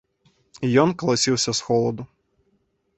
[0.67, 2.03] І ён калаціўся з холаду.